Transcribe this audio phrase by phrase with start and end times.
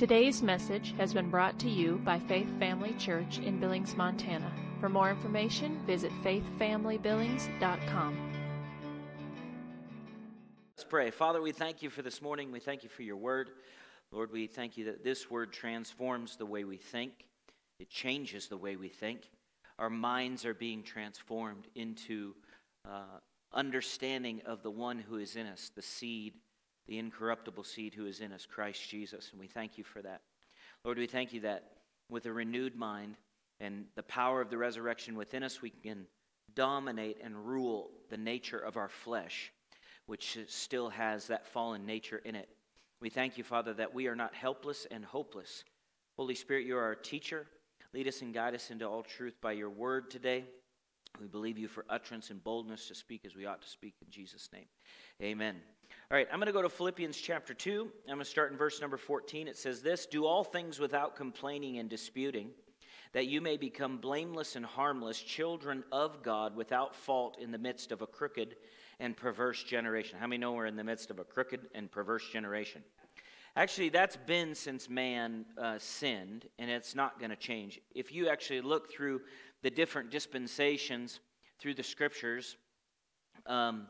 [0.00, 4.50] Today's message has been brought to you by Faith Family Church in Billings, Montana.
[4.80, 8.32] For more information, visit faithfamilybillings.com.
[10.74, 11.10] Let's pray.
[11.10, 12.50] Father, we thank you for this morning.
[12.50, 13.50] We thank you for your word.
[14.10, 17.26] Lord, we thank you that this word transforms the way we think,
[17.78, 19.28] it changes the way we think.
[19.78, 22.34] Our minds are being transformed into
[22.88, 23.18] uh,
[23.52, 26.32] understanding of the one who is in us, the seed
[26.90, 29.30] the incorruptible seed who is in us, Christ Jesus.
[29.30, 30.22] And we thank you for that.
[30.84, 31.70] Lord, we thank you that
[32.10, 33.16] with a renewed mind
[33.60, 36.06] and the power of the resurrection within us, we can
[36.56, 39.52] dominate and rule the nature of our flesh,
[40.06, 42.48] which still has that fallen nature in it.
[43.00, 45.62] We thank you, Father, that we are not helpless and hopeless.
[46.16, 47.46] Holy Spirit, you are our teacher.
[47.94, 50.44] Lead us and guide us into all truth by your word today.
[51.20, 54.10] We believe you for utterance and boldness to speak as we ought to speak in
[54.10, 54.66] Jesus' name.
[55.22, 55.56] Amen.
[56.12, 57.82] All right, I'm going to go to Philippians chapter 2.
[57.82, 59.46] I'm going to start in verse number 14.
[59.46, 62.50] It says this Do all things without complaining and disputing,
[63.12, 67.92] that you may become blameless and harmless, children of God without fault in the midst
[67.92, 68.56] of a crooked
[68.98, 70.18] and perverse generation.
[70.18, 72.82] How many know we're in the midst of a crooked and perverse generation?
[73.54, 77.78] Actually, that's been since man uh, sinned, and it's not going to change.
[77.94, 79.20] If you actually look through
[79.62, 81.20] the different dispensations
[81.60, 82.56] through the scriptures,
[83.46, 83.86] um,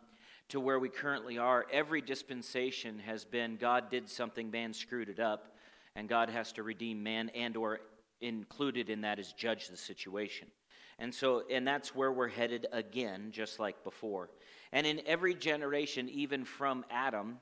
[0.50, 5.20] to where we currently are, every dispensation has been God did something, man screwed it
[5.20, 5.54] up,
[5.96, 7.80] and God has to redeem man and or
[8.20, 10.48] included in that is judge the situation.
[10.98, 14.28] And so and that's where we're headed again just like before.
[14.72, 17.38] And in every generation even from Adam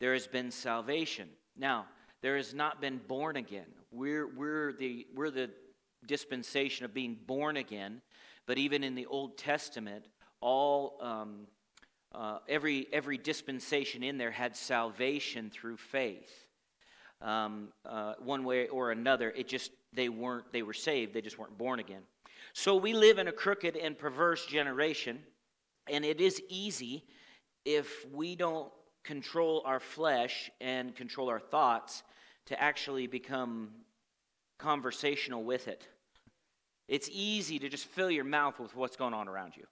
[0.00, 1.28] there has been salvation.
[1.56, 1.86] Now,
[2.22, 3.66] there has not been born again.
[3.90, 5.50] We're we're the we're the
[6.06, 8.00] dispensation of being born again,
[8.46, 10.06] but even in the Old Testament
[10.40, 11.46] all um,
[12.14, 16.46] uh, every, every dispensation in there had salvation through faith.
[17.20, 21.38] Um, uh, one way or another, it just, they weren't, they were saved, they just
[21.38, 22.02] weren't born again.
[22.52, 25.18] So we live in a crooked and perverse generation,
[25.90, 27.04] and it is easy
[27.64, 28.70] if we don't
[29.04, 32.02] control our flesh and control our thoughts
[32.46, 33.70] to actually become
[34.58, 35.86] conversational with it.
[36.88, 39.64] It's easy to just fill your mouth with what's going on around you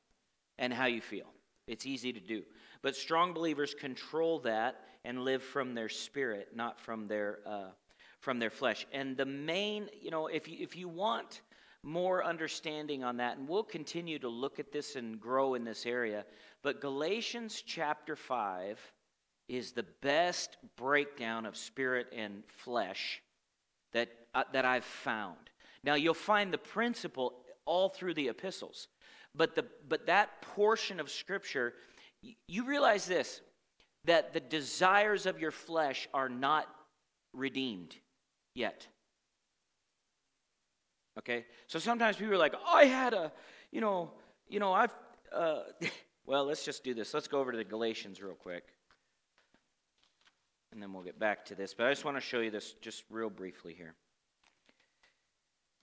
[0.58, 1.26] and how you feel.
[1.66, 2.42] It's easy to do.
[2.82, 7.70] But strong believers control that and live from their spirit, not from their, uh,
[8.20, 8.86] from their flesh.
[8.92, 11.42] And the main, you know, if you, if you want
[11.82, 15.86] more understanding on that, and we'll continue to look at this and grow in this
[15.86, 16.24] area,
[16.62, 18.80] but Galatians chapter 5
[19.48, 23.22] is the best breakdown of spirit and flesh
[23.92, 25.50] that, uh, that I've found.
[25.84, 27.34] Now, you'll find the principle
[27.66, 28.88] all through the epistles.
[29.34, 31.74] But, the, but that portion of Scripture,
[32.48, 33.40] you realize this
[34.04, 36.68] that the desires of your flesh are not
[37.32, 37.96] redeemed
[38.54, 38.86] yet.
[41.18, 41.44] Okay?
[41.66, 43.32] So sometimes people are like, oh, I had a,
[43.72, 44.12] you know,
[44.48, 44.94] you know, I've,
[45.32, 45.62] uh,
[46.26, 47.12] well, let's just do this.
[47.12, 48.64] Let's go over to the Galatians real quick.
[50.72, 51.74] And then we'll get back to this.
[51.74, 53.94] But I just want to show you this just real briefly here.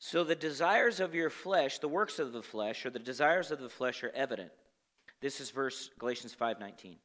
[0.06, 3.62] So the desires of your flesh, the works of the flesh, or the desires of
[3.62, 4.52] the flesh are evident.
[5.22, 7.00] This is verse Galatians 5:19.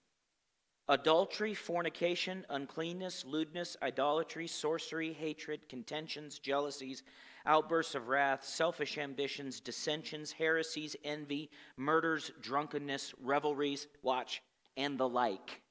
[0.89, 7.05] Adultery, fornication, uncleanness, lewdness, idolatry, sorcery, hatred, contentions, jealousies,
[7.47, 14.43] outbursts of wrath, selfish ambitions, dissensions, heresies, envy, murders, drunkenness, revelries, watch,
[14.77, 15.63] and the like.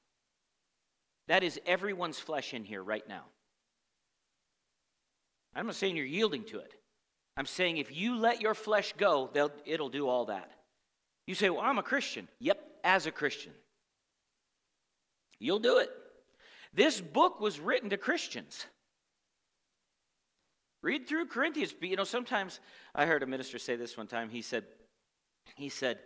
[1.26, 3.26] That is everyone's flesh in here right now.
[5.54, 6.77] I'm not saying you're yielding to it.
[7.38, 9.30] I'm saying if you let your flesh go,
[9.64, 10.50] it'll do all that.
[11.28, 12.26] You say, Well, I'm a Christian.
[12.40, 13.52] Yep, as a Christian.
[15.38, 15.88] You'll do it.
[16.74, 18.66] This book was written to Christians.
[20.82, 21.74] Read through Corinthians.
[21.80, 22.58] You know, sometimes
[22.92, 24.30] I heard a minister say this one time.
[24.30, 24.64] He said,
[25.54, 26.00] he said,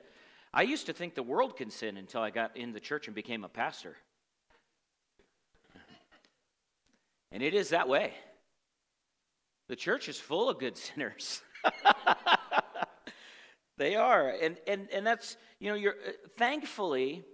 [0.53, 3.15] I used to think the world can sin until I got in the church and
[3.15, 3.97] became a pastor.
[7.31, 8.13] And it is that way.
[9.73, 11.41] The church is full of good sinners.
[13.79, 14.29] they are.
[14.29, 17.25] And, and, and that's, you know, you're, uh, thankfully,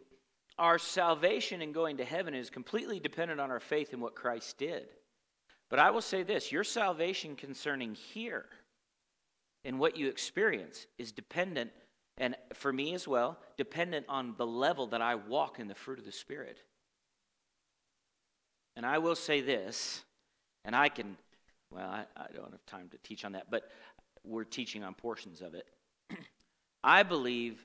[0.57, 4.57] our salvation and going to heaven is completely dependent on our faith in what Christ
[4.57, 4.87] did.
[5.69, 8.45] But I will say this your salvation concerning here
[9.65, 11.73] and what you experience is dependent,
[12.19, 15.99] and for me as well, dependent on the level that I walk in the fruit
[15.99, 16.59] of the Spirit.
[18.77, 20.05] And I will say this,
[20.65, 21.17] and I can
[21.71, 23.65] well, I, I don't have time to teach on that, but
[24.25, 25.67] we're teaching on portions of it.
[26.85, 27.65] I believe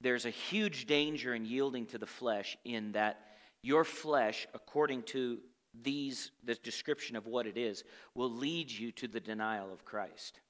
[0.00, 3.20] there's a huge danger in yielding to the flesh in that
[3.62, 5.38] your flesh, according to
[5.82, 7.84] these, the description of what it is,
[8.14, 10.40] will lead you to the denial of Christ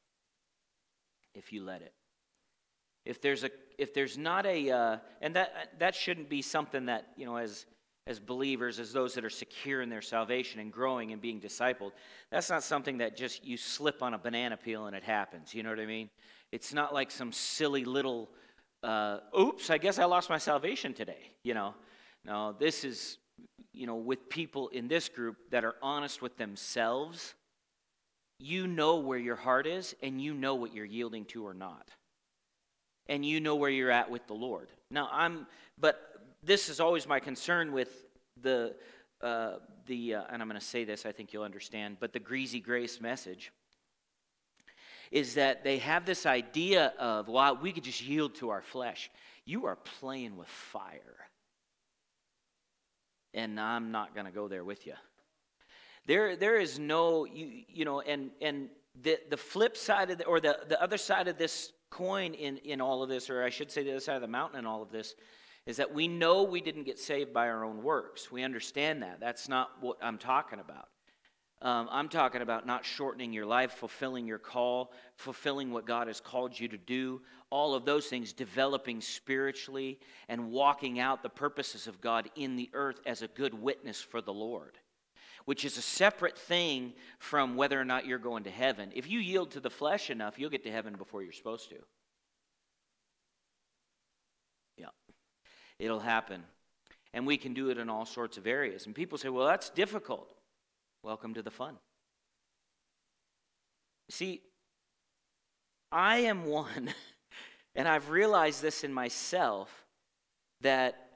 [1.35, 1.93] if you let it.
[3.05, 7.09] If there's a, if there's not a, uh, and that that shouldn't be something that
[7.17, 7.67] you know as
[8.07, 11.93] as believers, as those that are secure in their salvation and growing and being discipled,
[12.31, 15.55] that's not something that just you slip on a banana peel and it happens.
[15.55, 16.11] You know what I mean?
[16.53, 18.29] It's not like some silly little,
[18.83, 21.31] uh, oops, I guess I lost my salvation today.
[21.45, 21.75] You know,
[22.25, 23.19] no, this is
[23.73, 27.35] you know, with people in this group that are honest with themselves,
[28.39, 31.89] you know where your heart is and you know what you're yielding to or not.
[33.09, 34.69] And you know where you're at with the Lord.
[34.91, 35.47] Now, I'm,
[35.79, 36.01] but
[36.43, 38.07] this is always my concern with
[38.41, 38.75] the,
[39.21, 39.55] uh,
[39.87, 42.61] the uh, and I'm going to say this, I think you'll understand, but the greasy
[42.61, 43.53] grace message
[45.11, 49.11] is that they have this idea of, well, we could just yield to our flesh.
[49.45, 51.21] You are playing with fire
[53.35, 54.95] and I'm not going to go there with you.
[56.07, 58.69] There, there is no, you, you know, and, and
[59.01, 62.57] the, the flip side of the, or the, the other side of this coin in,
[62.59, 64.67] in all of this, or I should say the other side of the mountain in
[64.67, 65.15] all of this,
[65.67, 68.31] is that we know we didn't get saved by our own works.
[68.33, 69.21] We understand that.
[69.21, 70.89] That's not what I'm talking about.
[71.63, 76.19] Um, I'm talking about not shortening your life, fulfilling your call, fulfilling what God has
[76.19, 77.21] called you to do,
[77.51, 79.99] all of those things, developing spiritually
[80.31, 84.23] and walking out the purposes of God in the earth as a good witness for
[84.23, 84.79] the Lord,
[85.45, 88.91] which is a separate thing from whether or not you're going to heaven.
[88.95, 91.77] If you yield to the flesh enough, you'll get to heaven before you're supposed to.
[95.81, 96.45] It'll happen.
[97.13, 98.87] And we can do it in all sorts of areas.
[98.87, 100.33] And people say, well, that's difficult.
[101.03, 101.77] Welcome to the fun.
[104.11, 104.43] See,
[105.91, 106.93] I am one,
[107.75, 109.85] and I've realized this in myself,
[110.61, 111.07] that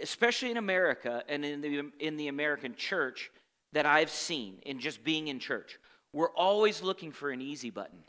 [0.00, 3.30] especially in America and in the, in the American church
[3.72, 5.78] that I've seen in just being in church,
[6.12, 8.04] we're always looking for an easy button.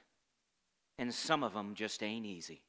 [1.00, 2.62] And some of them just ain't easy.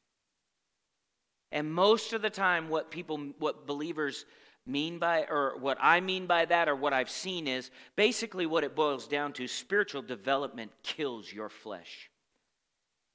[1.53, 4.25] And most of the time, what people, what believers
[4.67, 8.65] mean by, or what I mean by that, or what I've seen is basically what
[8.65, 12.11] it boils down to spiritual development kills your flesh.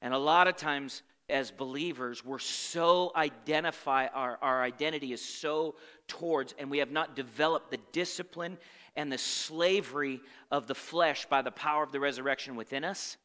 [0.02, 5.76] And a lot of times, as believers, we're so identify, our, our identity is so
[6.08, 8.58] towards, and we have not developed the discipline
[8.96, 13.18] and the slavery of the flesh by the power of the resurrection within us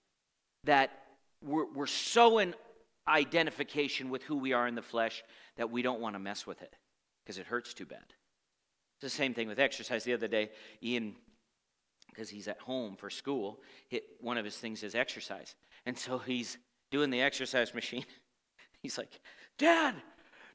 [0.64, 0.90] that
[1.42, 2.54] we're, we're so in
[3.06, 5.22] identification with who we are in the flesh
[5.56, 6.74] that we don't want to mess with it
[7.24, 8.04] because it hurts too bad.
[8.94, 10.04] It's the same thing with exercise.
[10.04, 10.50] The other day,
[10.82, 11.16] Ian,
[12.08, 15.54] because he's at home for school, hit one of his things is exercise.
[15.86, 16.58] And so he's
[16.90, 18.04] doing the exercise machine.
[18.82, 19.20] He's like,
[19.58, 19.94] Dad,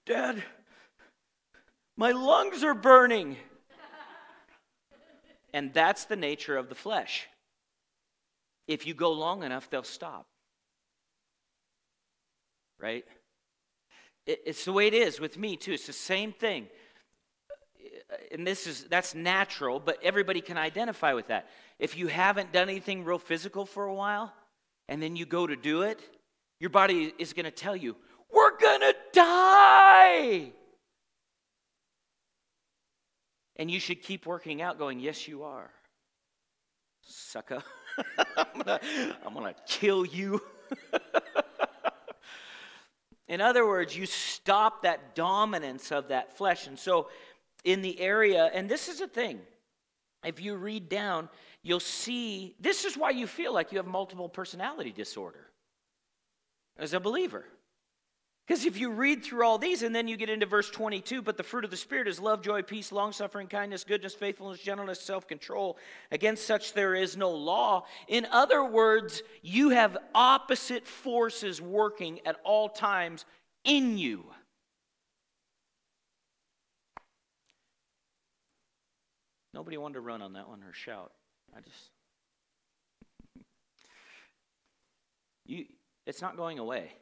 [0.06, 0.44] Dad,
[1.96, 3.38] my lungs are burning.
[5.54, 7.28] and that's the nature of the flesh.
[8.68, 10.28] If you go long enough, they'll stop.
[12.80, 13.06] Right?
[14.28, 15.74] it's the way it is with me too.
[15.74, 16.68] It's the same thing.
[18.32, 21.48] And this is that's natural, but everybody can identify with that.
[21.80, 24.34] If you haven't done anything real physical for a while
[24.90, 26.00] and then you go to do it,
[26.60, 27.96] your body is going to tell you,
[28.32, 30.52] "We're going to die."
[33.56, 35.72] And you should keep working out going, "Yes, you are."
[37.02, 37.64] Sucker.
[38.38, 40.42] I'm going to I'm to kill you.
[43.28, 46.68] In other words, you stop that dominance of that flesh.
[46.68, 47.10] And so,
[47.64, 49.42] in the area, and this is a thing,
[50.24, 51.30] if you read down,
[51.62, 55.48] you'll see this is why you feel like you have multiple personality disorder
[56.78, 57.46] as a believer.
[58.48, 61.36] Because if you read through all these and then you get into verse 22, but
[61.36, 65.02] the fruit of the Spirit is love, joy, peace, long suffering, kindness, goodness, faithfulness, gentleness,
[65.02, 65.78] self control.
[66.12, 67.84] Against such there is no law.
[68.08, 73.26] In other words, you have opposite forces working at all times
[73.66, 74.24] in you.
[79.54, 81.12] Nobody wanted to run on that one or shout.
[81.54, 81.90] I just.
[85.46, 85.66] you,
[86.06, 86.94] it's not going away.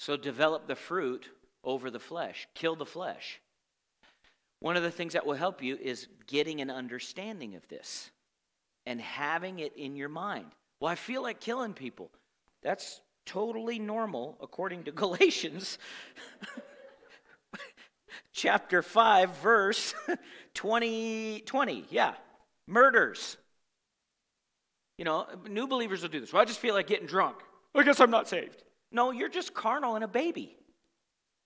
[0.00, 1.28] So develop the fruit
[1.62, 3.38] over the flesh, kill the flesh.
[4.60, 8.10] One of the things that will help you is getting an understanding of this
[8.86, 10.46] and having it in your mind.
[10.80, 12.10] Well, I feel like killing people.
[12.62, 15.76] That's totally normal according to Galatians
[18.32, 19.94] chapter 5 verse
[20.54, 21.84] 20 20.
[21.90, 22.14] Yeah.
[22.66, 23.36] Murders.
[24.96, 26.32] You know, new believers will do this.
[26.32, 27.36] Well, I just feel like getting drunk.
[27.74, 28.64] I guess I'm not saved.
[28.92, 30.56] No, you're just carnal and a baby.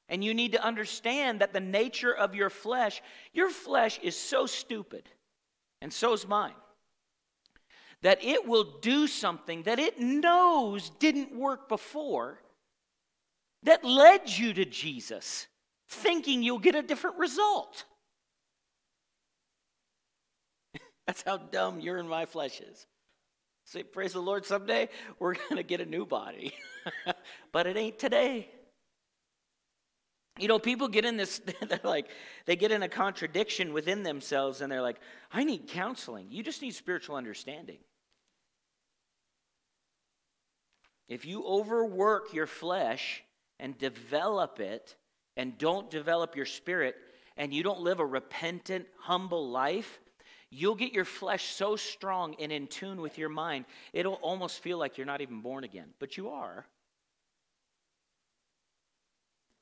[0.08, 4.46] And you need to understand that the nature of your flesh, your flesh is so
[4.46, 5.08] stupid,
[5.80, 6.52] and so is mine,
[8.02, 12.38] that it will do something that it knows didn't work before
[13.62, 15.46] that led you to Jesus,
[15.88, 17.84] thinking you'll get a different result.
[21.06, 22.86] That's how dumb your and my flesh is.
[23.64, 26.54] Say, praise the Lord, someday we're going to get a new body.
[27.52, 28.48] but it ain't today.
[30.38, 32.08] You know, people get in this, they're like,
[32.46, 34.98] they get in a contradiction within themselves and they're like,
[35.32, 36.26] I need counseling.
[36.30, 37.78] You just need spiritual understanding.
[41.08, 43.22] If you overwork your flesh
[43.60, 44.96] and develop it
[45.36, 46.96] and don't develop your spirit
[47.36, 50.00] and you don't live a repentant, humble life,
[50.54, 54.78] you'll get your flesh so strong and in tune with your mind, it'll almost feel
[54.78, 56.64] like you're not even born again, but you are.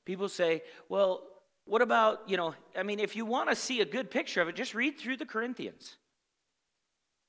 [0.05, 1.23] People say, well,
[1.65, 4.49] what about, you know, I mean, if you want to see a good picture of
[4.49, 5.95] it, just read through the Corinthians.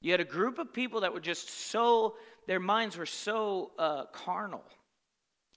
[0.01, 2.17] You had a group of people that were just so,
[2.47, 4.65] their minds were so uh, carnal,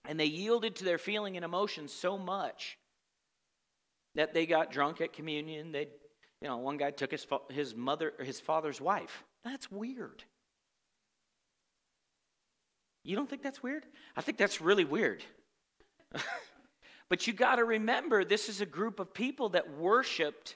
[0.08, 2.78] and they yielded to their feeling and emotions so much
[4.16, 5.72] that they got drunk at communion.
[5.72, 5.90] They,
[6.42, 9.24] you know, one guy took his, his mother, his father's wife.
[9.44, 10.24] That's weird.
[13.04, 13.86] You don't think that's weird?
[14.16, 15.24] I think that's really weird.
[17.10, 20.56] But you got to remember, this is a group of people that worshiped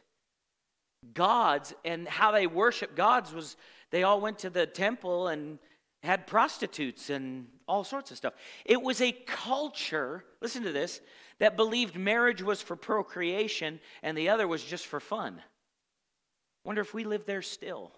[1.14, 3.56] gods, and how they worshiped gods was
[3.90, 5.60] they all went to the temple and
[6.04, 8.34] had prostitutes and all sorts of stuff.
[8.66, 11.00] It was a culture, listen to this,
[11.40, 15.42] that believed marriage was for procreation and the other was just for fun.
[16.63, 17.91] Wonder if we live there still.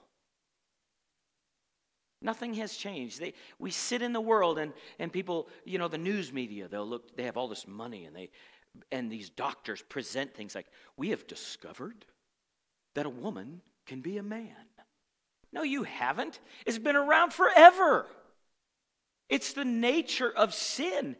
[2.21, 3.19] Nothing has changed.
[3.19, 6.87] They, we sit in the world and, and people, you know, the news media, they'll
[6.87, 8.29] look, they have all this money and they
[8.91, 10.65] and these doctors present things like,
[10.97, 12.05] we have discovered
[12.95, 14.55] that a woman can be a man.
[15.51, 16.39] No, you haven't.
[16.65, 18.07] It's been around forever.
[19.29, 21.15] It's the nature of sin.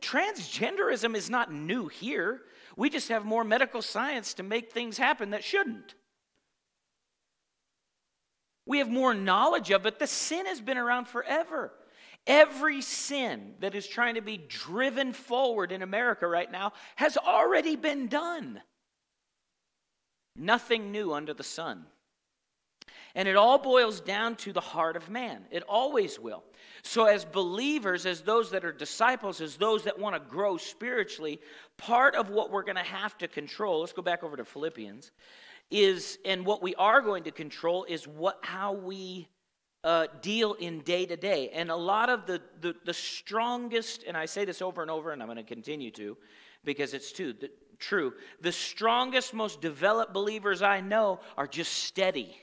[0.00, 2.42] Transgenderism is not new here.
[2.76, 5.94] We just have more medical science to make things happen that shouldn't.
[8.66, 9.84] We have more knowledge of it.
[9.84, 11.72] But the sin has been around forever.
[12.26, 17.76] Every sin that is trying to be driven forward in America right now has already
[17.76, 18.62] been done.
[20.36, 21.84] Nothing new under the sun.
[23.14, 25.44] And it all boils down to the heart of man.
[25.52, 26.42] It always will.
[26.82, 31.40] So, as believers, as those that are disciples, as those that want to grow spiritually,
[31.76, 35.12] part of what we're going to have to control, let's go back over to Philippians,
[35.70, 39.28] is, and what we are going to control is what, how we
[39.82, 41.50] uh, deal in day to day.
[41.52, 45.12] And a lot of the, the, the, strongest, and I say this over and over,
[45.12, 46.16] and I'm going to continue to
[46.64, 52.34] because it's too, the, true, the strongest, most developed believers I know are just steady.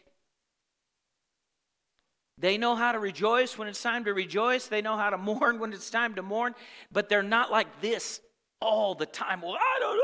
[2.38, 4.68] They know how to rejoice when it's time to rejoice.
[4.68, 6.54] They know how to mourn when it's time to mourn,
[6.92, 8.20] but they're not like this
[8.60, 9.42] all the time.
[9.42, 10.01] Well, I don't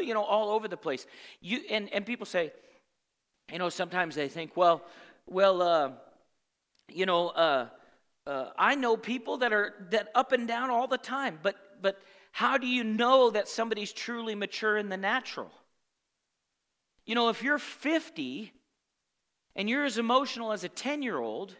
[0.00, 1.06] you know, all over the place.
[1.40, 2.52] You and, and people say,
[3.52, 4.82] you know, sometimes they think, well,
[5.26, 5.90] well, uh,
[6.88, 7.68] you know, uh,
[8.26, 12.00] uh, I know people that are that up and down all the time, but but
[12.32, 15.50] how do you know that somebody's truly mature in the natural?
[17.06, 18.52] You know, if you're 50
[19.56, 21.56] and you're as emotional as a 10 year old,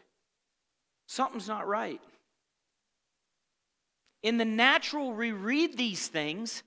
[1.07, 2.01] something's not right.
[4.23, 6.63] In the natural, we read these things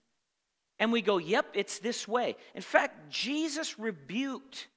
[0.83, 2.35] and we go, yep, it's this way.
[2.53, 4.67] In fact, Jesus rebuked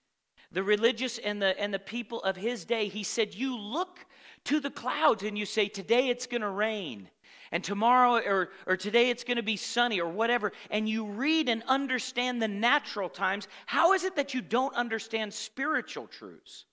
[0.52, 2.86] the religious and the, and the people of his day.
[2.86, 4.06] He said, You look
[4.44, 7.10] to the clouds and you say, Today it's going to rain.
[7.50, 11.48] And tomorrow or, or today it's going to be sunny or whatever, and you read
[11.48, 16.66] and understand the natural times, how is it that you don't understand spiritual truths?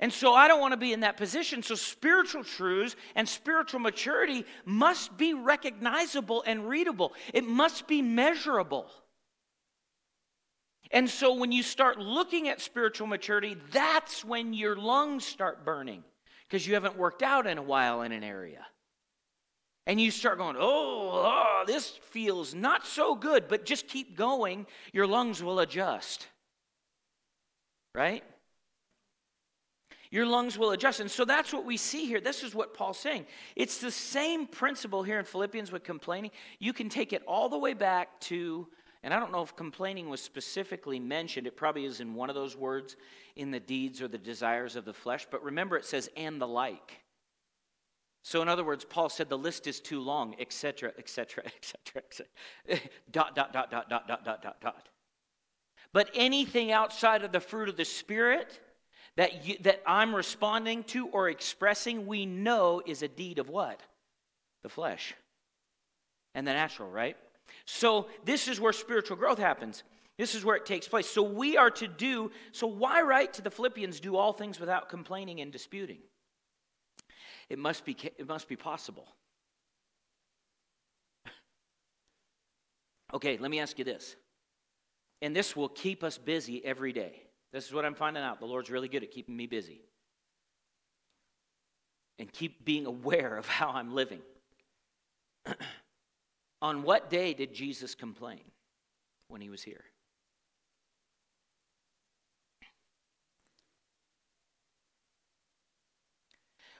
[0.00, 1.62] And so I don't want to be in that position.
[1.62, 8.90] So spiritual truths and spiritual maturity must be recognizable and readable, it must be measurable.
[10.90, 16.02] And so when you start looking at spiritual maturity, that's when your lungs start burning
[16.48, 18.66] because you haven't worked out in a while in an area.
[19.86, 24.66] And you start going, oh, oh, this feels not so good, but just keep going.
[24.92, 26.26] Your lungs will adjust.
[27.94, 28.22] Right?
[30.10, 31.00] Your lungs will adjust.
[31.00, 32.20] And so that's what we see here.
[32.20, 33.26] This is what Paul's saying.
[33.56, 36.30] It's the same principle here in Philippians with complaining.
[36.58, 38.68] You can take it all the way back to
[39.02, 41.46] and I don't know if complaining was specifically mentioned.
[41.46, 42.96] It probably is in one of those words
[43.36, 45.26] in the deeds or the desires of the flesh.
[45.30, 47.00] But remember, it says, and the like.
[48.22, 52.26] So, in other words, Paul said the list is too long, etc., etc., etc., etc.
[53.10, 54.88] Dot, dot, dot, dot, dot, dot, dot, dot, dot.
[55.92, 58.60] But anything outside of the fruit of the Spirit
[59.18, 63.82] that, you, that I'm responding to or expressing, we know is a deed of what?
[64.62, 65.12] The flesh
[66.36, 67.16] and the natural, right?
[67.66, 69.82] So, this is where spiritual growth happens.
[70.18, 71.08] This is where it takes place.
[71.08, 74.88] So, we are to do, so why write to the Philippians, do all things without
[74.88, 75.98] complaining and disputing?
[77.50, 79.08] It must be, it must be possible.
[83.14, 84.14] okay, let me ask you this.
[85.22, 87.22] And this will keep us busy every day.
[87.52, 88.40] This is what I'm finding out.
[88.40, 89.80] The Lord's really good at keeping me busy.
[92.18, 94.20] And keep being aware of how I'm living.
[96.62, 98.40] On what day did Jesus complain
[99.28, 99.84] when he was here?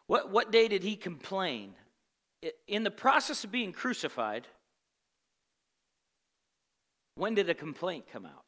[0.08, 1.74] What, what day did he complain?
[2.66, 4.46] In the process of being crucified,
[7.14, 8.47] when did a complaint come out?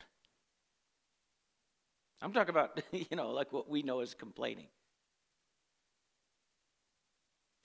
[2.22, 4.66] I'm talking about, you know, like what we know as complaining.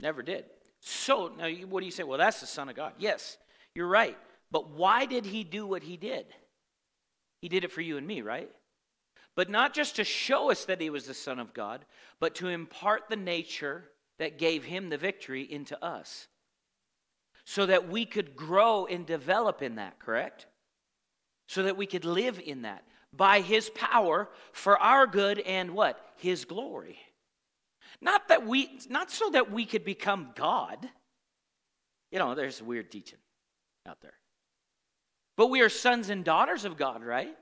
[0.00, 0.44] Never did.
[0.80, 2.02] So, now what do you say?
[2.02, 2.92] Well, that's the Son of God.
[2.98, 3.38] Yes,
[3.74, 4.16] you're right.
[4.50, 6.26] But why did he do what he did?
[7.40, 8.50] He did it for you and me, right?
[9.34, 11.84] But not just to show us that he was the Son of God,
[12.20, 13.84] but to impart the nature
[14.18, 16.28] that gave him the victory into us.
[17.44, 20.46] So that we could grow and develop in that, correct?
[21.48, 22.84] So that we could live in that
[23.16, 26.00] by his power for our good and what?
[26.16, 26.98] His glory.
[28.00, 30.88] Not that we not so that we could become God.
[32.10, 33.18] You know, there's weird teaching
[33.86, 34.14] out there.
[35.36, 37.36] But we are sons and daughters of God, right?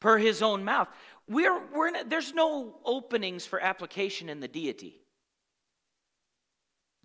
[0.00, 0.88] per his own mouth.
[1.28, 5.00] We're, we're in, there's no openings for application in the deity.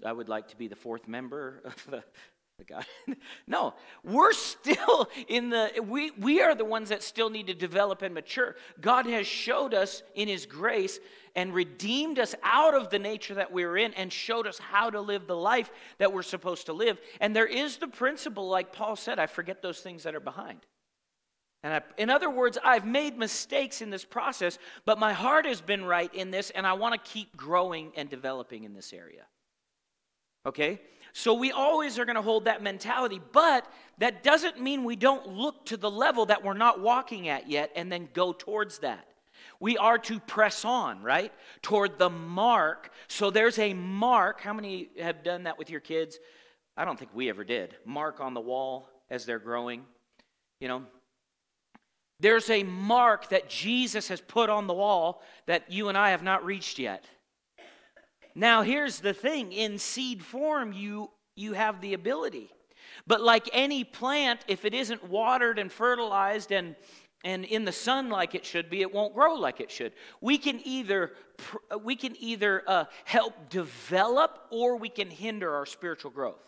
[0.05, 2.03] I would like to be the fourth member of the,
[2.61, 2.85] the God.
[3.47, 8.01] no, we're still in the, we, we are the ones that still need to develop
[8.01, 8.55] and mature.
[8.79, 10.99] God has showed us in his grace
[11.35, 14.89] and redeemed us out of the nature that we we're in and showed us how
[14.89, 16.99] to live the life that we're supposed to live.
[17.19, 20.59] And there is the principle, like Paul said, I forget those things that are behind.
[21.63, 25.61] And I, in other words, I've made mistakes in this process, but my heart has
[25.61, 29.25] been right in this, and I want to keep growing and developing in this area.
[30.45, 30.81] Okay?
[31.13, 35.27] So we always are going to hold that mentality, but that doesn't mean we don't
[35.27, 39.07] look to the level that we're not walking at yet and then go towards that.
[39.59, 41.31] We are to press on, right?
[41.61, 42.91] Toward the mark.
[43.07, 44.41] So there's a mark.
[44.41, 46.17] How many have done that with your kids?
[46.75, 47.75] I don't think we ever did.
[47.85, 49.83] Mark on the wall as they're growing.
[50.59, 50.83] You know,
[52.19, 56.23] there's a mark that Jesus has put on the wall that you and I have
[56.23, 57.05] not reached yet.
[58.35, 62.51] Now, here's the thing in seed form, you, you have the ability.
[63.07, 66.75] But like any plant, if it isn't watered and fertilized and,
[67.23, 69.93] and in the sun like it should be, it won't grow like it should.
[70.21, 71.13] We can either,
[71.83, 76.41] we can either uh, help develop or we can hinder our spiritual growth.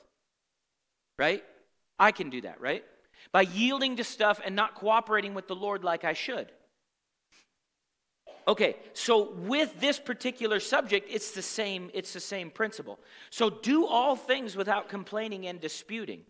[1.19, 1.43] Right?
[1.99, 2.83] I can do that, right?
[3.31, 6.51] by yielding to stuff and not cooperating with the Lord like I should.
[8.47, 12.99] Okay, so with this particular subject, it's the same, it's the same principle.
[13.29, 16.23] So do all things without complaining and disputing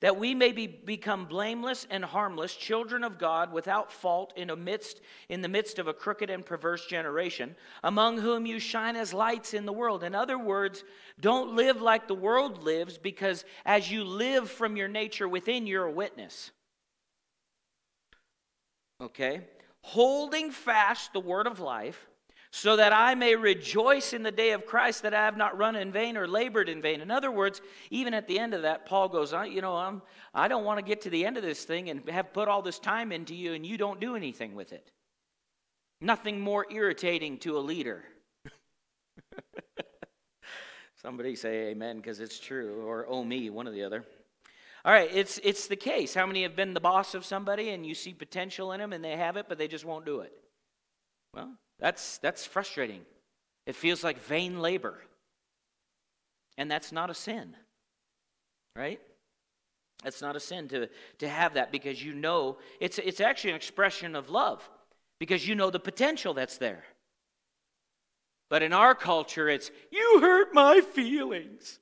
[0.00, 4.56] that we may be, become blameless and harmless, children of God, without fault in, a
[4.56, 5.00] midst,
[5.30, 9.54] in the midst of a crooked and perverse generation, among whom you shine as lights
[9.54, 10.04] in the world.
[10.04, 10.84] In other words,
[11.20, 15.86] don't live like the world lives, because as you live from your nature within, you're
[15.86, 16.50] a witness.
[19.00, 19.40] Okay?
[19.86, 22.06] Holding fast the word of life
[22.50, 25.76] so that I may rejoice in the day of Christ that I have not run
[25.76, 27.02] in vain or labored in vain.
[27.02, 30.00] In other words, even at the end of that, Paul goes, on, you know, I'm,
[30.32, 32.62] I don't want to get to the end of this thing and have put all
[32.62, 34.90] this time into you and you don't do anything with it.
[36.00, 38.04] Nothing more irritating to a leader.
[41.02, 44.02] Somebody say amen because it's true, or oh me, one or the other.
[44.84, 46.14] All right, it's, it's the case.
[46.14, 49.02] How many have been the boss of somebody and you see potential in them and
[49.02, 50.32] they have it, but they just won't do it?
[51.34, 53.00] Well, that's, that's frustrating.
[53.66, 55.00] It feels like vain labor.
[56.58, 57.56] And that's not a sin,
[58.76, 59.00] right?
[60.04, 63.56] It's not a sin to, to have that because you know it's, it's actually an
[63.56, 64.68] expression of love
[65.18, 66.84] because you know the potential that's there.
[68.50, 71.80] But in our culture, it's, you hurt my feelings.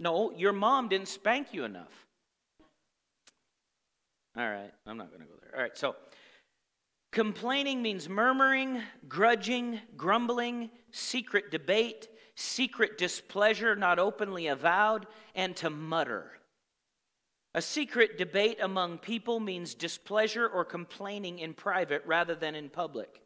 [0.00, 2.06] No, your mom didn't spank you enough.
[4.36, 5.56] All right, I'm not going to go there.
[5.56, 5.96] All right, so
[7.10, 16.32] Complaining means murmuring, grudging, grumbling, secret debate, secret displeasure not openly avowed, and to mutter.
[17.54, 23.22] A secret debate among people means displeasure or complaining in private rather than in public.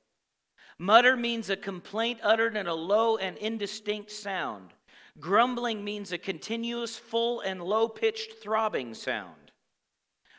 [0.78, 4.72] Mutter means a complaint uttered in a low and indistinct sound.
[5.20, 9.52] Grumbling means a continuous, full, and low pitched throbbing sound.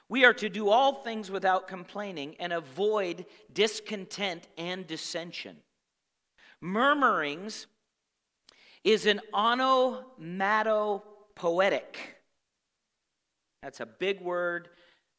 [0.09, 5.57] We are to do all things without complaining and avoid discontent and dissension.
[6.61, 7.65] Murmurings
[8.83, 11.97] is an onomatopoetic.
[13.61, 14.69] That's a big word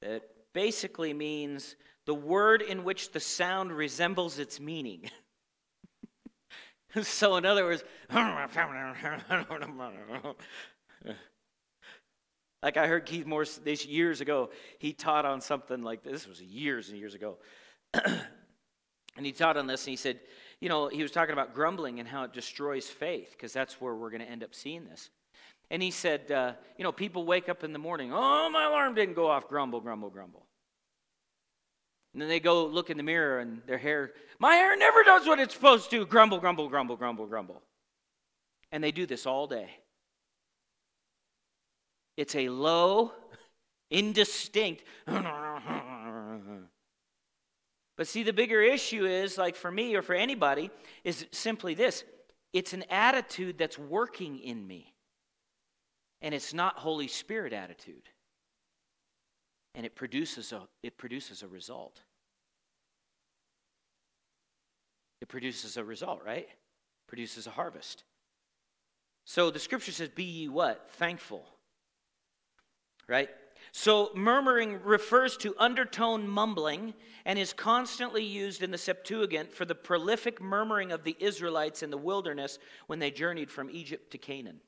[0.03, 5.11] that basically means the word in which the sound resembles its meaning.
[7.03, 7.85] so, in other words,
[12.63, 16.13] like I heard Keith Morse this years ago, he taught on something like this.
[16.13, 17.39] This was years and years ago.
[17.95, 20.21] and he taught on this, and he said,
[20.61, 23.95] you know, he was talking about grumbling and how it destroys faith, because that's where
[23.95, 25.11] we're going to end up seeing this.
[25.71, 28.95] And he said, uh, you know, people wake up in the morning, oh, my alarm
[28.95, 30.47] didn't go off, grumble, grumble, grumble.
[32.15, 35.27] And then they go look in the mirror and their hair, my hair never does
[35.27, 37.61] what it's supposed to, grumble, grumble, grumble, grumble, grumble.
[38.73, 39.69] And they do this all day.
[42.17, 43.13] It's a low,
[43.91, 44.85] indistinct.
[47.97, 50.71] But see, the bigger issue is, like for me or for anybody,
[51.05, 52.05] is simply this
[52.53, 54.95] it's an attitude that's working in me.
[56.21, 58.09] And it's not Holy Spirit attitude.
[59.75, 62.01] And it produces a, it produces a result.
[65.21, 66.49] It produces a result, right?
[67.09, 68.05] Produces a harvest.
[69.25, 70.91] So the scripture says, Be ye what?
[70.93, 71.45] Thankful.
[73.09, 73.31] Right?
[73.73, 79.75] So, murmuring refers to undertone mumbling and is constantly used in the Septuagint for the
[79.75, 84.61] prolific murmuring of the Israelites in the wilderness when they journeyed from Egypt to Canaan.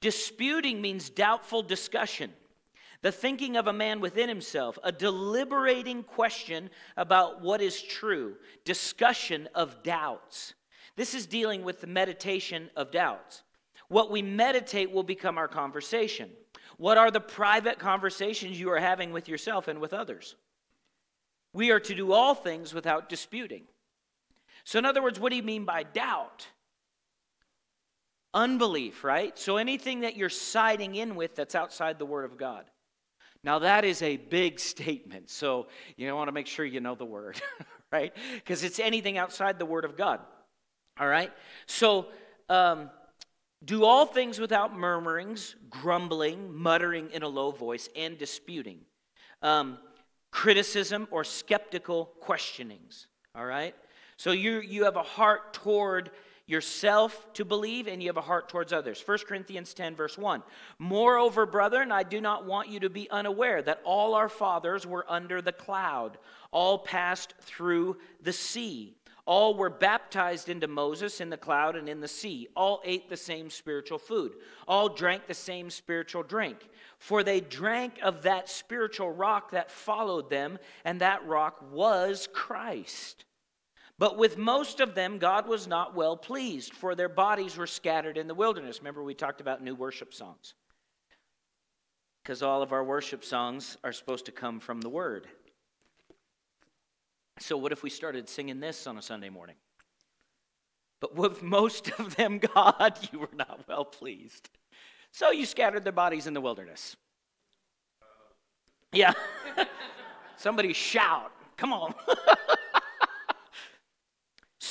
[0.00, 2.32] Disputing means doubtful discussion,
[3.04, 9.46] the thinking of a man within himself, a deliberating question about what is true, discussion
[9.54, 10.54] of doubts.
[10.96, 13.42] This is dealing with the meditation of doubts.
[13.88, 16.30] What we meditate will become our conversation.
[16.78, 20.36] What are the private conversations you are having with yourself and with others?
[21.52, 23.64] We are to do all things without disputing.
[24.64, 26.48] So, in other words, what do you mean by doubt?
[28.32, 29.38] Unbelief, right?
[29.38, 32.64] So, anything that you're siding in with that's outside the Word of God.
[33.44, 35.30] Now, that is a big statement.
[35.30, 37.40] So, you want to make sure you know the Word,
[37.92, 38.12] right?
[38.34, 40.20] Because it's anything outside the Word of God.
[40.98, 41.30] All right?
[41.66, 42.06] So,
[42.48, 42.90] um,
[43.64, 48.80] do all things without murmurings, grumbling, muttering in a low voice, and disputing.
[49.42, 49.78] Um,
[50.30, 53.06] criticism or skeptical questionings.
[53.34, 53.74] All right?
[54.16, 56.10] So you, you have a heart toward
[56.46, 59.02] yourself to believe, and you have a heart towards others.
[59.04, 60.42] 1 Corinthians 10, verse 1.
[60.78, 65.06] Moreover, brethren, I do not want you to be unaware that all our fathers were
[65.08, 66.18] under the cloud,
[66.50, 68.94] all passed through the sea.
[69.26, 72.48] All were baptized into Moses in the cloud and in the sea.
[72.54, 74.32] All ate the same spiritual food.
[74.68, 76.68] All drank the same spiritual drink.
[76.98, 83.24] For they drank of that spiritual rock that followed them, and that rock was Christ.
[83.98, 88.18] But with most of them, God was not well pleased, for their bodies were scattered
[88.18, 88.78] in the wilderness.
[88.78, 90.54] Remember, we talked about new worship songs.
[92.22, 95.28] Because all of our worship songs are supposed to come from the Word.
[97.38, 99.56] So, what if we started singing this on a Sunday morning?
[101.00, 104.48] But with most of them, God, you were not well pleased.
[105.14, 106.96] So you scattered their bodies in the wilderness.
[108.90, 109.12] Yeah.
[110.36, 111.30] Somebody shout.
[111.56, 111.94] Come on.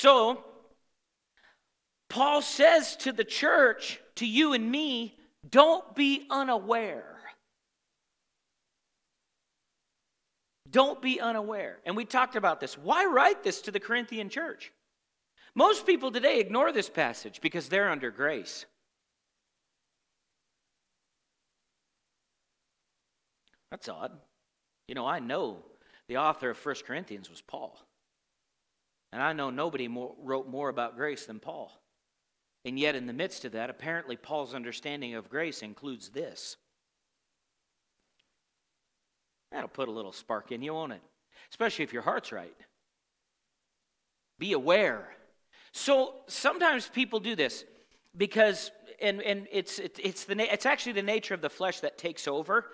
[0.04, 0.44] so,
[2.10, 5.16] Paul says to the church, to you and me,
[5.50, 7.22] don't be unaware.
[10.70, 11.80] Don't be unaware.
[11.86, 12.78] And we talked about this.
[12.78, 14.74] Why write this to the Corinthian church?
[15.56, 18.66] Most people today ignore this passage because they're under grace.
[23.72, 24.12] That's odd.
[24.89, 25.63] You know, I know
[26.10, 27.80] the author of 1 Corinthians was Paul.
[29.13, 31.71] And I know nobody more, wrote more about grace than Paul.
[32.65, 36.58] And yet, in the midst of that, apparently Paul's understanding of grace includes this
[39.52, 41.02] That'll put a little spark in you, won't it?
[41.52, 42.56] Especially if your heart's right.
[44.39, 45.08] Be aware.
[45.73, 47.63] So sometimes people do this
[48.17, 51.99] because, and, and it's, it, it's, the, it's actually the nature of the flesh that
[51.99, 52.65] takes over.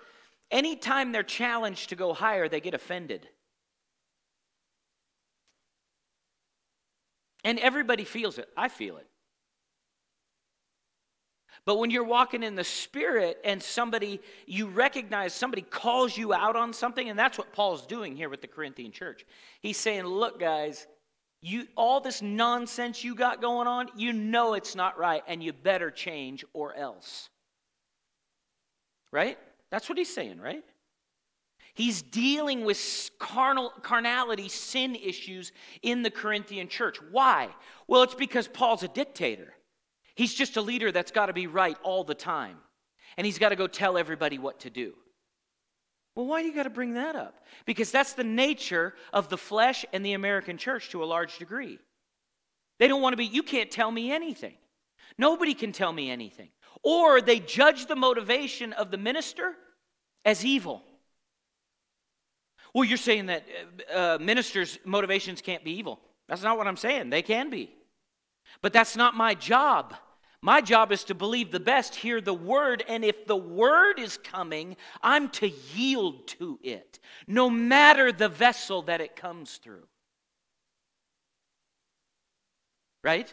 [0.50, 3.28] Anytime they're challenged to go higher, they get offended.
[7.44, 8.48] And everybody feels it.
[8.56, 9.06] I feel it.
[11.66, 16.56] But when you're walking in the Spirit and somebody, you recognize somebody calls you out
[16.56, 19.26] on something, and that's what Paul's doing here with the Corinthian church.
[19.60, 20.86] He's saying, Look, guys,
[21.42, 25.52] you, all this nonsense you got going on, you know it's not right, and you
[25.52, 27.28] better change or else.
[29.12, 29.38] Right?
[29.70, 30.64] That's what he's saying, right?
[31.80, 36.98] He's dealing with carnal, carnality, sin issues in the Corinthian church.
[37.10, 37.48] Why?
[37.88, 39.54] Well, it's because Paul's a dictator.
[40.14, 42.58] He's just a leader that's got to be right all the time.
[43.16, 44.92] And he's got to go tell everybody what to do.
[46.14, 47.40] Well, why do you got to bring that up?
[47.64, 51.78] Because that's the nature of the flesh and the American church to a large degree.
[52.78, 54.58] They don't want to be, you can't tell me anything.
[55.16, 56.50] Nobody can tell me anything.
[56.82, 59.54] Or they judge the motivation of the minister
[60.26, 60.82] as evil.
[62.74, 63.46] Well, you're saying that
[63.92, 66.00] uh, uh ministers' motivations can't be evil.
[66.28, 67.10] That's not what I'm saying.
[67.10, 67.74] They can be.
[68.62, 69.94] But that's not my job.
[70.42, 74.16] My job is to believe the best, hear the word, and if the word is
[74.16, 79.86] coming, I'm to yield to it, no matter the vessel that it comes through.
[83.04, 83.32] Right?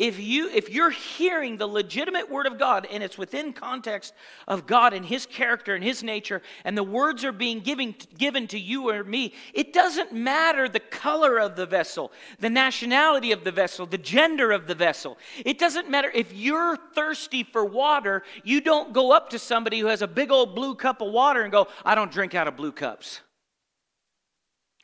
[0.00, 4.14] If you if you're hearing the legitimate word of god and it's within context
[4.48, 8.46] of god and his character and his nature and the words are being given, given
[8.46, 12.10] to you or me it doesn't matter the color of the vessel
[12.40, 15.18] the nationality of the vessel the gender of the vessel.
[15.44, 19.86] It doesn't matter if you're thirsty for water you don't go up to somebody who
[19.86, 22.56] has a big old blue cup of water and go i don't drink out of
[22.56, 23.20] blue cups.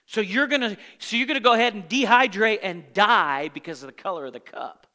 [0.05, 3.95] So you're gonna so you're gonna go ahead and dehydrate and die because of the
[3.95, 4.86] color of the cup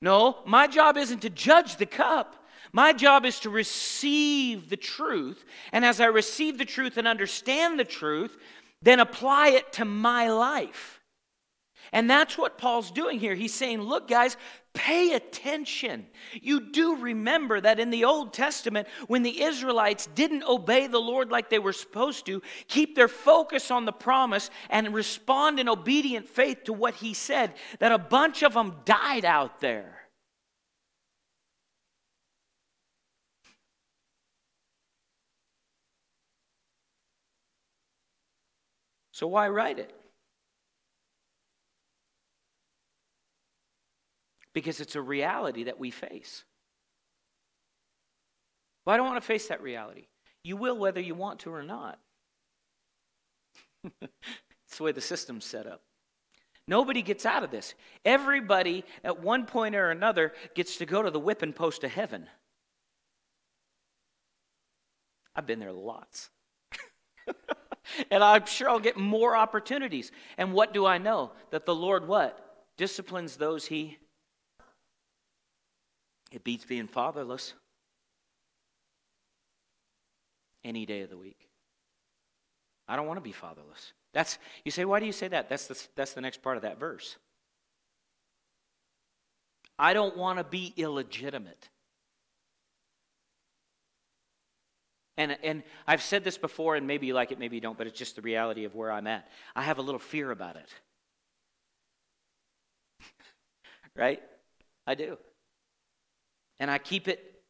[0.00, 2.36] no, my job isn't to judge the cup.
[2.72, 5.44] My job is to receive the truth.
[5.72, 8.36] And as I receive the truth and understand the truth,
[8.82, 11.00] then apply it to my life.
[11.92, 13.34] And that's what Paul's doing here.
[13.34, 14.36] He's saying, look, guys,
[14.72, 16.06] pay attention.
[16.40, 21.30] You do remember that in the Old Testament, when the Israelites didn't obey the Lord
[21.30, 26.28] like they were supposed to, keep their focus on the promise and respond in obedient
[26.28, 29.96] faith to what he said, that a bunch of them died out there.
[39.12, 39.99] So, why write it?
[44.54, 46.44] Because it's a reality that we face.
[48.84, 50.06] Well, I don't want to face that reality.
[50.42, 51.98] You will whether you want to or not.
[54.02, 55.82] it's the way the system's set up.
[56.66, 57.74] Nobody gets out of this.
[58.04, 62.28] Everybody, at one point or another, gets to go to the whipping post of heaven.
[65.34, 66.30] I've been there lots.
[68.10, 70.12] and I'm sure I'll get more opportunities.
[70.38, 71.32] And what do I know?
[71.50, 72.38] That the Lord what?
[72.76, 73.98] Disciplines those he
[76.30, 77.54] it beats being fatherless
[80.64, 81.48] any day of the week.
[82.88, 83.92] I don't want to be fatherless.
[84.12, 85.48] That's you say, why do you say that?
[85.48, 87.16] That's the, that's the next part of that verse.
[89.78, 91.68] I don't want to be illegitimate.
[95.16, 97.86] And, and I've said this before, and maybe you like it, maybe you don't, but
[97.86, 99.28] it's just the reality of where I'm at.
[99.54, 100.68] I have a little fear about it.
[103.96, 104.22] right?
[104.86, 105.18] I do.
[106.60, 107.42] And I keep it,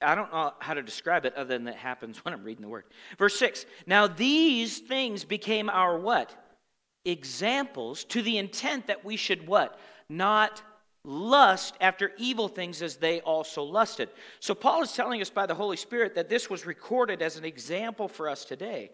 [0.00, 2.68] I don't know how to describe it other than that happens when I'm reading the
[2.68, 2.84] word.
[3.18, 6.34] Verse 6 Now these things became our what?
[7.04, 9.78] Examples to the intent that we should what?
[10.08, 10.62] Not
[11.04, 14.08] lust after evil things as they also lusted.
[14.40, 17.44] So Paul is telling us by the Holy Spirit that this was recorded as an
[17.44, 18.90] example for us today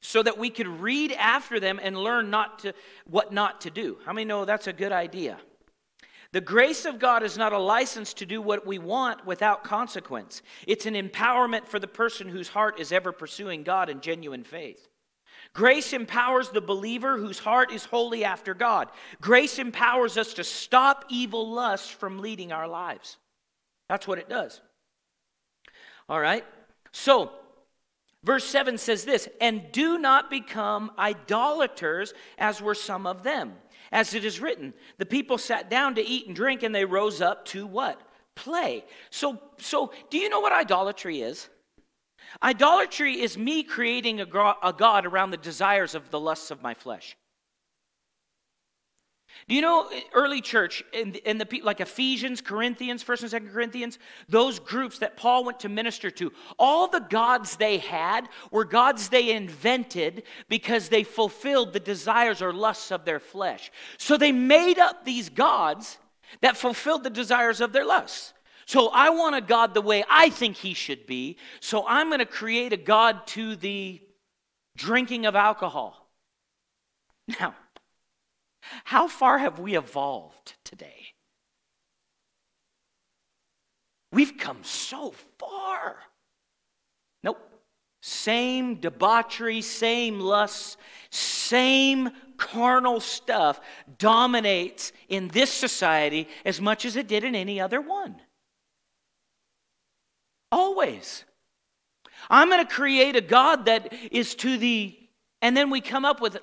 [0.00, 2.74] so that we could read after them and learn not to
[3.08, 3.98] what not to do.
[4.04, 5.38] How many know that's a good idea?
[6.32, 10.40] The grace of God is not a license to do what we want without consequence.
[10.66, 14.88] It's an empowerment for the person whose heart is ever pursuing God in genuine faith.
[15.52, 18.88] Grace empowers the believer whose heart is wholly after God.
[19.20, 23.18] Grace empowers us to stop evil lust from leading our lives.
[23.90, 24.62] That's what it does.
[26.08, 26.46] All right?
[26.92, 27.32] So,
[28.24, 33.52] verse 7 says this And do not become idolaters as were some of them.
[33.92, 37.20] As it is written, the people sat down to eat and drink and they rose
[37.20, 38.00] up to what?
[38.34, 38.84] Play.
[39.10, 41.50] So, so do you know what idolatry is?
[42.42, 46.72] Idolatry is me creating a, a God around the desires of the lusts of my
[46.72, 47.16] flesh.
[49.48, 53.30] Do you know eh, early church in, in the people like Ephesians, Corinthians, First and
[53.30, 58.28] Second Corinthians, those groups that Paul went to minister to, all the gods they had
[58.50, 63.70] were gods they invented because they fulfilled the desires or lusts of their flesh.
[63.98, 65.98] So they made up these gods
[66.40, 68.32] that fulfilled the desires of their lusts.
[68.66, 71.36] So I want a God the way I think he should be.
[71.60, 74.00] So I'm going to create a God to the
[74.76, 76.08] drinking of alcohol.
[77.40, 77.54] Now,
[78.84, 81.14] how far have we evolved today?
[84.12, 85.96] We've come so far.
[87.22, 87.38] Nope.
[88.02, 90.76] Same debauchery, same lusts,
[91.10, 93.60] same carnal stuff
[93.98, 98.16] dominates in this society as much as it did in any other one.
[100.50, 101.24] Always.
[102.28, 104.98] I'm going to create a God that is to the
[105.42, 106.38] and then we come up with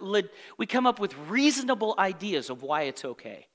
[0.58, 3.48] we come up with reasonable ideas of why it's okay.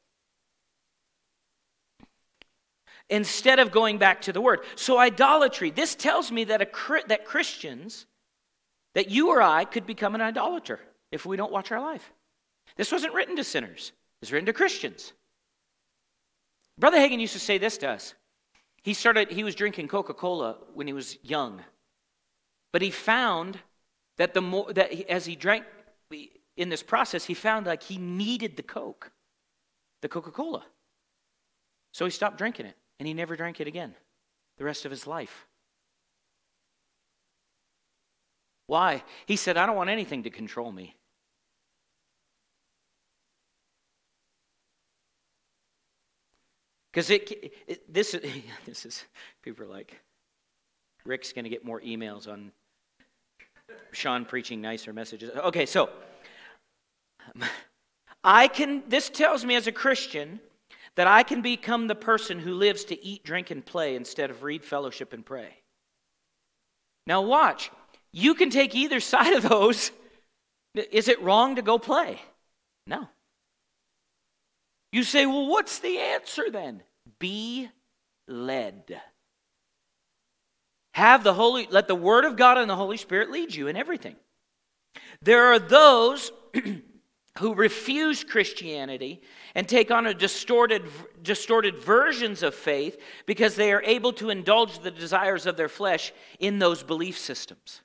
[3.11, 4.61] Instead of going back to the word.
[4.77, 6.69] So idolatry, this tells me that a
[7.09, 8.07] that Christians
[8.95, 10.81] that you or I could become an idolater
[11.13, 12.13] if we don't watch our life.
[12.77, 13.93] This wasn't written to sinners.
[14.23, 15.13] It's written to Christians.
[16.79, 18.15] Brother Hagin used to say this to us.
[18.83, 21.61] He started he was drinking Coca-Cola when he was young.
[22.73, 23.59] But he found
[24.17, 25.65] that the more that he, as he drank
[26.57, 29.13] in this process, he found like he needed the Coke,
[30.03, 30.65] the Coca-Cola.
[31.93, 33.95] So he stopped drinking it, and he never drank it again
[34.59, 35.47] the rest of his life.
[38.67, 39.03] Why?
[39.27, 40.97] He said, I don't want anything to control me.
[46.91, 48.17] Because it, it, this,
[48.67, 49.05] this is,
[49.43, 50.01] people are like,
[51.05, 52.53] Rick's going to get more emails on
[53.93, 55.31] Sean preaching nicer messages.
[55.37, 55.91] Okay, so
[58.23, 60.41] I can, this tells me as a Christian
[60.97, 64.43] that I can become the person who lives to eat, drink, and play instead of
[64.43, 65.59] read, fellowship, and pray.
[67.07, 67.71] Now, watch.
[68.13, 69.91] You can take either side of those.
[70.75, 72.21] Is it wrong to go play?
[72.87, 73.09] No.
[74.93, 76.83] You say, well, what's the answer then?
[77.19, 77.69] Be
[78.29, 79.01] led.
[80.95, 83.77] Have the Holy, let the Word of God and the Holy Spirit lead you in
[83.77, 84.15] everything.
[85.21, 86.31] There are those
[87.39, 89.21] who refuse Christianity
[89.57, 90.85] and take on a distorted,
[91.21, 96.13] distorted versions of faith because they are able to indulge the desires of their flesh
[96.39, 97.81] in those belief systems.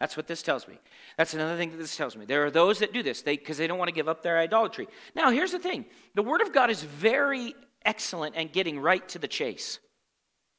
[0.00, 0.80] That's what this tells me.
[1.16, 2.24] That's another thing that this tells me.
[2.24, 4.36] There are those that do this because they, they don't want to give up their
[4.36, 4.88] idolatry.
[5.14, 5.84] Now, here's the thing
[6.16, 9.78] the Word of God is very excellent at getting right to the chase.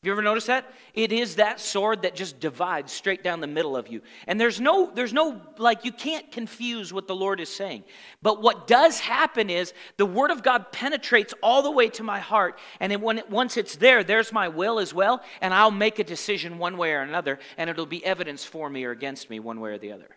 [0.02, 0.72] Have you ever noticed that?
[0.94, 4.02] It is that sword that just divides straight down the middle of you.
[4.28, 7.84] And there's no, there's no, like, you can't confuse what the Lord is saying.
[8.22, 12.20] But what does happen is the Word of God penetrates all the way to my
[12.20, 12.60] heart.
[12.80, 15.22] And it, when it, once it's there, there's my will as well.
[15.42, 17.38] And I'll make a decision one way or another.
[17.58, 20.16] And it'll be evidence for me or against me one way or the other.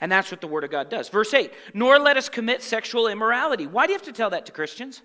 [0.00, 1.08] And that's what the Word of God does.
[1.08, 3.68] Verse 8 Nor let us commit sexual immorality.
[3.68, 5.02] Why do you have to tell that to Christians?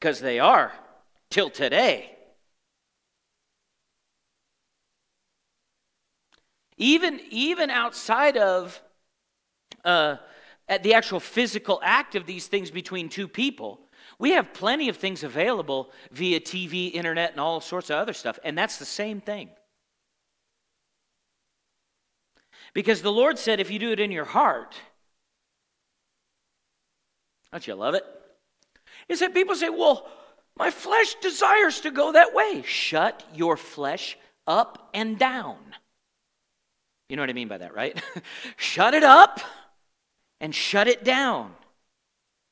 [0.00, 0.72] Because they are,
[1.30, 2.16] till today.
[6.76, 8.80] Even, even outside of
[9.84, 10.16] uh,
[10.82, 13.80] the actual physical act of these things between two people,
[14.18, 18.38] we have plenty of things available via TV, internet, and all sorts of other stuff,
[18.44, 19.48] and that's the same thing.
[22.74, 24.74] Because the Lord said, if you do it in your heart,
[27.52, 28.04] don't you love it?
[29.08, 30.06] Is that people say, well,
[30.56, 32.62] my flesh desires to go that way.
[32.66, 34.16] Shut your flesh
[34.46, 35.58] up and down.
[37.08, 38.00] You know what I mean by that, right?
[38.56, 39.40] shut it up
[40.40, 41.52] and shut it down.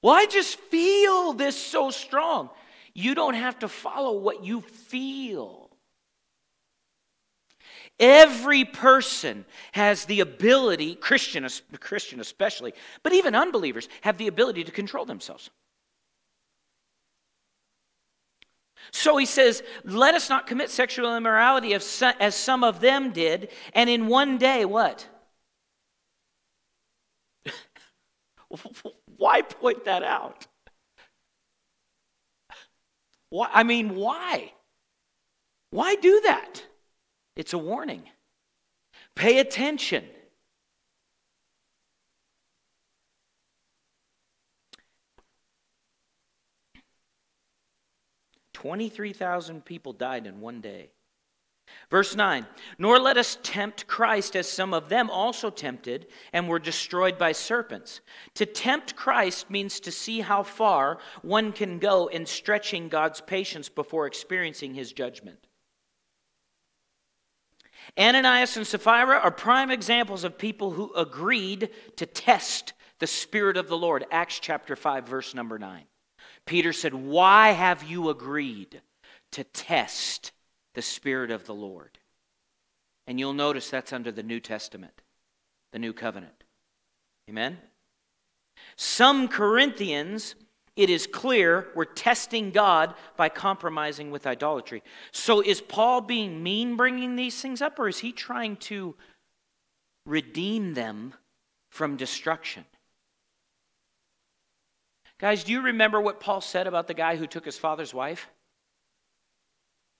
[0.02, 2.50] Well, I just feel this so strong.
[2.92, 5.70] You don't have to follow what you feel.
[7.98, 11.46] Every person has the ability, Christian,
[11.80, 15.50] Christian especially, but even unbelievers have the ability to control themselves.
[18.92, 23.90] So he says, Let us not commit sexual immorality as some of them did, and
[23.90, 25.06] in one day, what?
[29.16, 30.46] why point that out?
[33.30, 34.52] Why, I mean, why?
[35.70, 36.62] Why do that?
[37.36, 38.04] It's a warning.
[39.16, 40.04] Pay attention.
[48.64, 50.88] 23,000 people died in one day
[51.90, 52.46] Verse 9,
[52.78, 57.32] nor let us tempt Christ as some of them also tempted and were destroyed by
[57.32, 58.00] serpents.
[58.34, 63.68] To tempt Christ means to see how far one can go in stretching God's patience
[63.68, 65.46] before experiencing his judgment.
[67.98, 73.68] Ananias and Sapphira are prime examples of people who agreed to test the Spirit of
[73.68, 74.04] the Lord.
[74.10, 75.84] Acts chapter 5, verse number 9.
[76.46, 78.82] Peter said, Why have you agreed
[79.32, 80.32] to test
[80.74, 81.98] the Spirit of the Lord?
[83.06, 85.02] And you'll notice that's under the New Testament,
[85.72, 86.44] the New Covenant.
[87.28, 87.58] Amen?
[88.76, 90.34] Some Corinthians
[90.76, 94.82] it is clear we're testing God by compromising with idolatry.
[95.12, 98.96] So is Paul being mean bringing these things up, or is he trying to
[100.04, 101.14] redeem them
[101.70, 102.64] from destruction?
[105.20, 108.28] Guys, do you remember what Paul said about the guy who took his father's wife?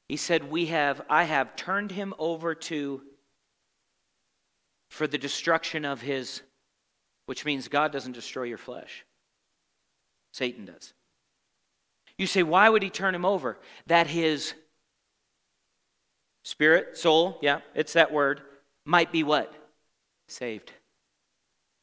[0.09, 3.03] He said, "We have I have turned him over to
[4.91, 6.43] for the destruction of his
[7.27, 9.05] which means God doesn't destroy your flesh.
[10.33, 10.93] Satan does.
[12.19, 13.59] You say, why would he turn him over?
[13.87, 14.55] That his
[16.45, 18.43] spirit, soul, yeah, it's that word,
[18.85, 19.53] might be what?
[20.29, 20.73] Saved.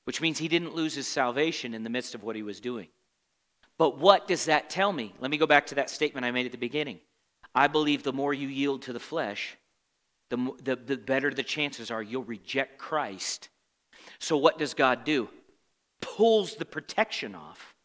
[0.05, 2.87] Which means he didn't lose his salvation in the midst of what he was doing.
[3.77, 5.13] But what does that tell me?
[5.19, 6.99] Let me go back to that statement I made at the beginning.
[7.53, 9.57] I believe the more you yield to the flesh,
[10.29, 13.49] the, the, the better the chances are you'll reject Christ.
[14.19, 15.29] So, what does God do?
[15.99, 17.75] Pulls the protection off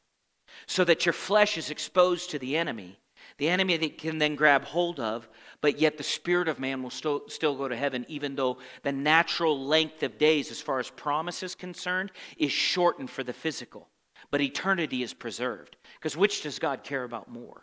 [0.67, 2.99] so that your flesh is exposed to the enemy.
[3.39, 5.29] The enemy that can then grab hold of,
[5.61, 8.93] but yet the spirit of man will still, still go to heaven, even though the
[8.93, 13.89] natural length of days, as far as promise is concerned, is shortened for the physical.
[14.31, 15.77] But eternity is preserved.
[15.99, 17.63] Because which does God care about more?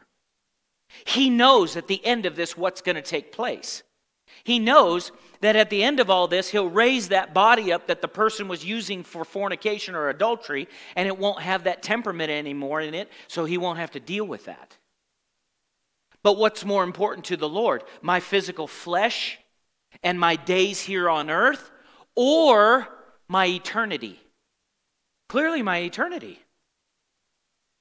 [1.05, 3.83] He knows at the end of this what's going to take place.
[4.43, 5.11] He knows
[5.41, 8.47] that at the end of all this, he'll raise that body up that the person
[8.47, 13.09] was using for fornication or adultery, and it won't have that temperament anymore in it,
[13.27, 14.77] so he won't have to deal with that.
[16.23, 17.83] But what's more important to the Lord?
[18.01, 19.37] My physical flesh
[20.01, 21.69] and my days here on earth,
[22.15, 22.87] or
[23.27, 24.19] my eternity?
[25.29, 26.39] Clearly, my eternity.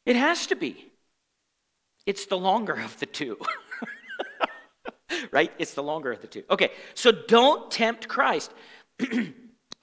[0.06, 0.92] It has to be.
[2.06, 3.38] It's the longer of the two.
[5.30, 5.52] right?
[5.58, 6.42] It's the longer of the two.
[6.50, 8.52] Okay, so don't tempt Christ.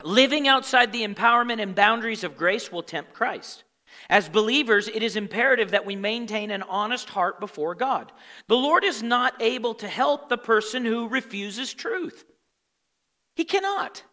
[0.04, 3.64] Living outside the empowerment and boundaries of grace will tempt Christ.
[4.10, 8.12] As believers, it is imperative that we maintain an honest heart before God.
[8.48, 12.24] The Lord is not able to help the person who refuses truth.
[13.36, 14.04] He cannot.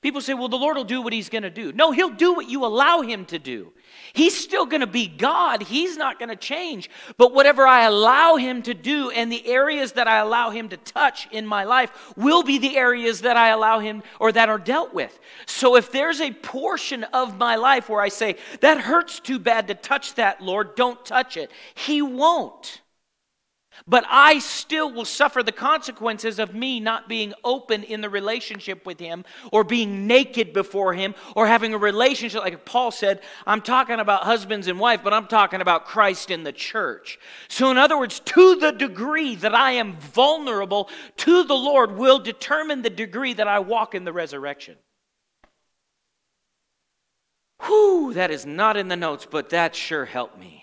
[0.00, 1.72] People say, well, the Lord will do what he's going to do.
[1.72, 3.72] No, he'll do what you allow him to do.
[4.12, 5.62] He's still going to be God.
[5.62, 6.90] He's not going to change.
[7.16, 10.76] But whatever I allow him to do and the areas that I allow him to
[10.76, 14.58] touch in my life will be the areas that I allow him or that are
[14.58, 15.18] dealt with.
[15.46, 19.68] So if there's a portion of my life where I say, that hurts too bad
[19.68, 22.81] to touch that, Lord, don't touch it, he won't.
[23.86, 28.86] But I still will suffer the consequences of me not being open in the relationship
[28.86, 32.42] with Him or being naked before Him or having a relationship.
[32.42, 36.44] Like Paul said, I'm talking about husbands and wife, but I'm talking about Christ in
[36.44, 37.18] the church.
[37.48, 42.18] So, in other words, to the degree that I am vulnerable to the Lord will
[42.18, 44.76] determine the degree that I walk in the resurrection.
[47.62, 50.61] Whew, that is not in the notes, but that sure helped me.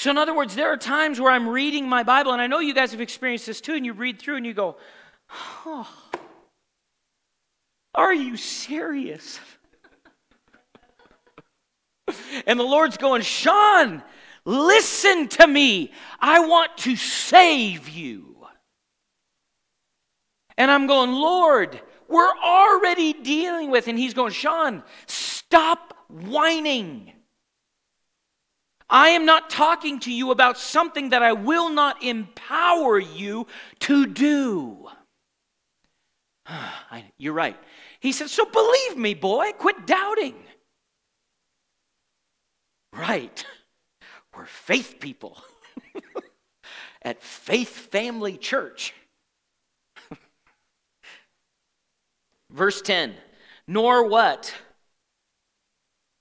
[0.00, 2.60] So, in other words, there are times where I'm reading my Bible, and I know
[2.60, 4.78] you guys have experienced this too, and you read through and you go,
[5.66, 5.86] oh,
[7.94, 9.38] are you serious?
[12.46, 14.02] and the Lord's going, Sean,
[14.46, 15.92] listen to me.
[16.18, 18.46] I want to save you.
[20.56, 21.78] And I'm going, Lord,
[22.08, 27.12] we're already dealing with, and he's going, Sean, stop whining.
[28.90, 33.46] I am not talking to you about something that I will not empower you
[33.80, 34.88] to do.
[37.18, 37.56] You're right.
[38.00, 40.34] He said, So believe me, boy, quit doubting.
[42.92, 43.44] Right.
[44.36, 45.38] We're faith people
[47.02, 48.92] at Faith Family Church.
[52.50, 53.14] Verse 10
[53.68, 54.52] Nor what?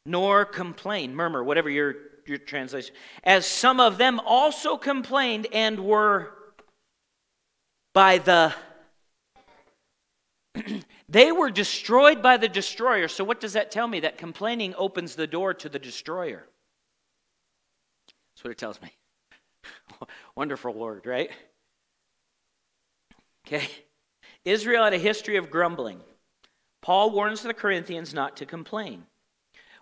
[0.06, 1.96] Nor complain, murmur, whatever your
[2.30, 2.96] your translation.
[3.24, 6.32] As some of them also complained and were
[7.94, 8.54] by the
[11.10, 13.08] they were destroyed by the destroyer.
[13.08, 14.00] So, what does that tell me?
[14.02, 16.46] That complaining opens the door to the destroyer.
[18.36, 18.92] That's what it tells me.
[20.36, 21.30] Wonderful word, right?
[23.48, 23.68] Okay?
[24.46, 26.00] Israel had a history of grumbling.
[26.82, 29.04] Paul warns the Corinthians not to complain.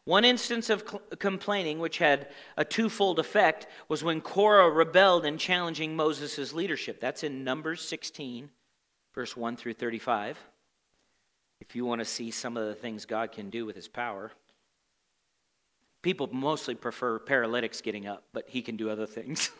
[0.07, 5.37] One instance of cl- complaining, which had a twofold effect, was when Korah rebelled in
[5.37, 7.01] challenging Moses' leadership.
[7.01, 8.49] That's in Numbers 16,
[9.13, 10.39] verse 1 through 35.
[11.59, 14.31] If you want to see some of the things God can do with his power,
[16.01, 19.51] people mostly prefer paralytics getting up, but he can do other things.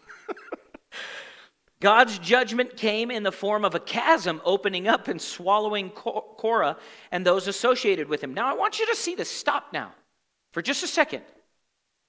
[1.82, 6.78] God's judgment came in the form of a chasm opening up and swallowing Korah
[7.12, 8.34] and those associated with him.
[8.34, 9.30] Now, I want you to see this.
[9.30, 9.92] Stop now
[10.58, 11.22] for just a second.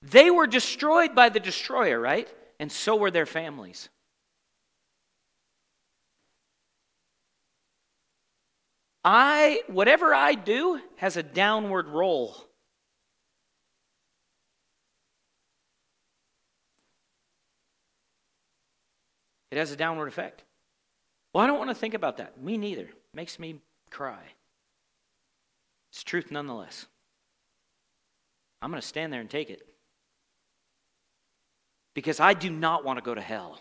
[0.00, 2.26] They were destroyed by the destroyer, right?
[2.58, 3.90] And so were their families.
[9.04, 12.38] I, whatever I do, has a downward roll.
[19.50, 20.42] It has a downward effect.
[21.34, 22.42] Well, I don't want to think about that.
[22.42, 22.84] Me neither.
[22.84, 23.56] It makes me
[23.90, 24.22] cry.
[25.92, 26.86] It's truth nonetheless.
[28.60, 29.62] I'm going to stand there and take it.
[31.94, 33.60] Because I do not want to go to hell.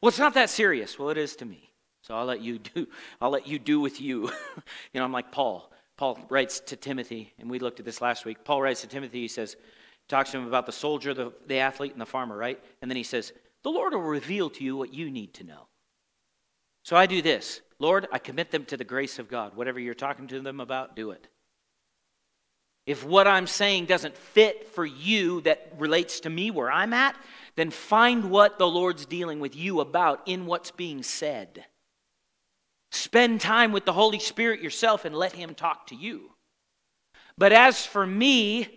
[0.00, 0.98] Well, it's not that serious.
[0.98, 1.72] Well, it is to me.
[2.02, 2.86] So I'll let you do
[3.20, 4.24] I'll let you do with you.
[4.92, 5.70] you know, I'm like Paul.
[5.96, 8.44] Paul writes to Timothy, and we looked at this last week.
[8.44, 9.56] Paul writes to Timothy, he says,
[10.08, 12.62] talks to him about the soldier, the, the athlete, and the farmer, right?
[12.82, 13.32] And then he says,
[13.62, 15.68] The Lord will reveal to you what you need to know.
[16.84, 19.56] So I do this Lord, I commit them to the grace of God.
[19.56, 21.28] Whatever you're talking to them about, do it.
[22.86, 27.16] If what I'm saying doesn't fit for you that relates to me where I'm at,
[27.56, 31.64] then find what the Lord's dealing with you about in what's being said.
[32.92, 36.30] Spend time with the Holy Spirit yourself and let Him talk to you.
[37.36, 38.68] But as for me,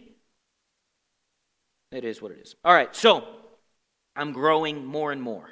[1.92, 2.56] it is what it is.
[2.66, 3.24] All right, so
[4.16, 5.50] I'm growing more and more.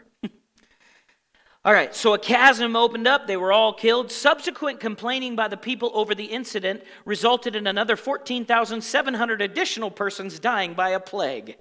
[1.68, 3.28] All right, so a chasm opened up.
[3.28, 4.09] They were all killed.
[4.09, 10.76] Subsequent complaining by the people over the incident resulted in another 14,700 additional persons dying
[10.76, 11.57] by a plague.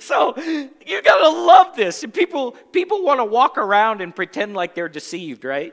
[0.00, 2.04] So you gotta love this.
[2.12, 5.72] People people want to walk around and pretend like they're deceived, right?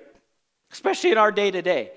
[0.71, 1.91] Especially in our day to day.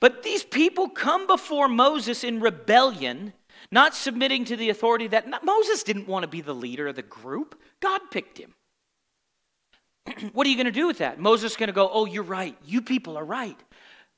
[0.00, 3.32] But these people come before Moses in rebellion
[3.70, 7.02] not submitting to the authority that Moses didn't want to be the leader of the
[7.02, 7.60] group.
[7.78, 8.54] God picked him.
[10.32, 11.18] what are you going to do with that?
[11.18, 12.56] Moses is going to go, Oh, you're right.
[12.64, 13.58] You people are right.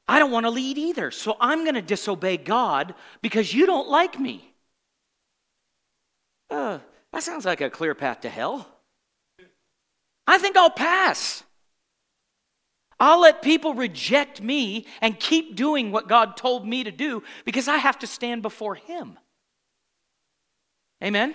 [0.08, 1.10] I don't want to lead either.
[1.10, 4.52] So I'm going to disobey God because you don't like me.
[6.48, 6.78] Uh,
[7.12, 8.68] that sounds like a clear path to hell.
[10.26, 11.42] I think I'll pass.
[12.98, 17.68] I'll let people reject me and keep doing what God told me to do because
[17.68, 19.18] I have to stand before Him.
[21.02, 21.34] Amen?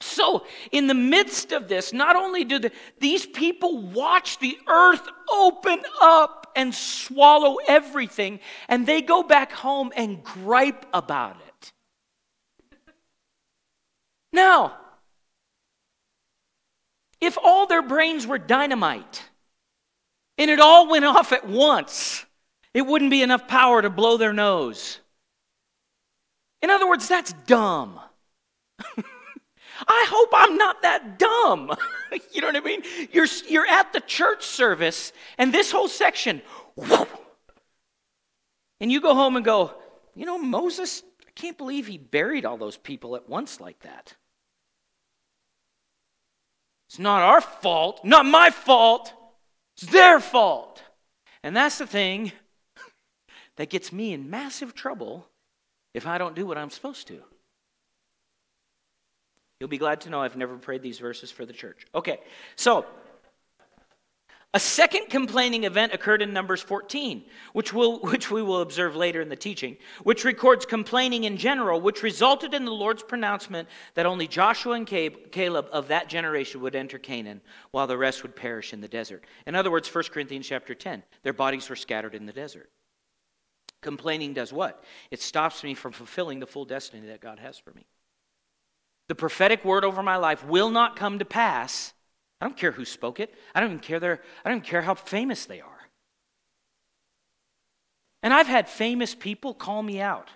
[0.00, 5.06] So, in the midst of this, not only do the, these people watch the earth
[5.30, 11.72] open up and swallow everything, and they go back home and gripe about it.
[14.32, 14.76] Now,
[17.20, 19.22] if all their brains were dynamite
[20.38, 22.24] and it all went off at once,
[22.72, 25.00] it wouldn't be enough power to blow their nose.
[26.62, 28.00] In other words, that's dumb.
[29.86, 31.72] I hope I'm not that dumb.
[32.32, 32.82] you know what I mean?
[33.12, 36.42] You're, you're at the church service, and this whole section,
[38.80, 39.74] and you go home and go,
[40.14, 44.14] you know, Moses, I can't believe he buried all those people at once like that.
[46.88, 49.12] It's not our fault, not my fault,
[49.76, 50.82] it's their fault.
[51.42, 52.32] And that's the thing
[53.56, 55.26] that gets me in massive trouble
[55.94, 57.22] if I don't do what I'm supposed to.
[59.60, 61.86] You'll be glad to know I've never prayed these verses for the church.
[61.94, 62.20] Okay,
[62.56, 62.86] so
[64.54, 69.20] a second complaining event occurred in Numbers 14, which, will, which we will observe later
[69.20, 74.06] in the teaching, which records complaining in general, which resulted in the Lord's pronouncement that
[74.06, 78.72] only Joshua and Caleb of that generation would enter Canaan, while the rest would perish
[78.72, 79.24] in the desert.
[79.46, 82.70] In other words, 1 Corinthians chapter 10, their bodies were scattered in the desert.
[83.82, 84.82] Complaining does what?
[85.10, 87.86] It stops me from fulfilling the full destiny that God has for me
[89.10, 91.92] the prophetic word over my life will not come to pass.
[92.40, 93.34] I don't care who spoke it.
[93.52, 95.80] I don't even care their, I don't even care how famous they are.
[98.22, 100.28] And I've had famous people call me out.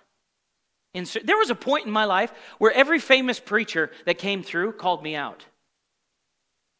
[0.93, 5.05] There was a point in my life where every famous preacher that came through called
[5.05, 5.45] me out.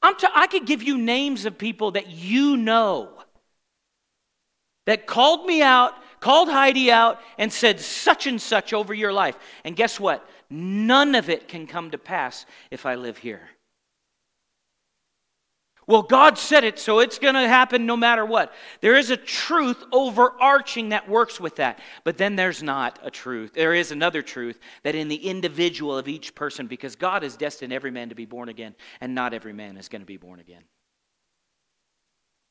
[0.03, 3.11] I'm I could give you names of people that you know
[4.87, 9.39] that called me out, called Heidi out, and said such and such over your life.
[9.65, 10.29] And guess what?
[10.51, 13.49] None of it can come to pass if I live here.
[15.87, 18.55] Well, God said it, so it's going to happen no matter what.
[18.81, 21.79] There is a truth overarching that works with that.
[22.05, 23.53] But then there's not a truth.
[23.53, 27.73] There is another truth that in the individual of each person, because God has destined
[27.73, 30.41] every man to be born again, and not every man is going to be born
[30.41, 30.63] again.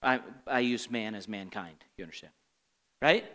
[0.03, 1.77] I, I use man as mankind.
[1.97, 2.33] You understand?
[3.01, 3.25] Right?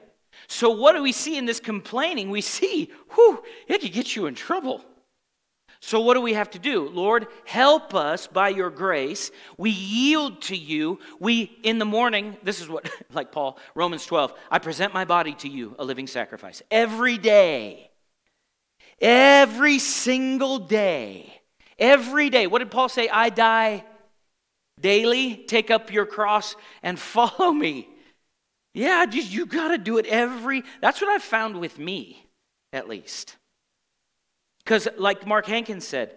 [0.46, 2.30] So, what do we see in this complaining?
[2.30, 4.84] We see, whew, it could get you in trouble.
[5.80, 6.88] So, what do we have to do?
[6.88, 9.30] Lord, help us by your grace.
[9.56, 10.98] We yield to you.
[11.20, 15.34] We, in the morning, this is what, like Paul, Romans 12, I present my body
[15.34, 16.62] to you, a living sacrifice.
[16.70, 17.90] Every day,
[19.00, 21.32] every single day,
[21.78, 22.46] every day.
[22.46, 23.08] What did Paul say?
[23.08, 23.84] I die
[24.80, 25.36] daily.
[25.36, 27.88] Take up your cross and follow me.
[28.78, 30.62] Yeah, just, you got to do it every.
[30.80, 32.24] That's what I've found with me,
[32.72, 33.36] at least.
[34.62, 36.16] Because, like Mark Hankins said,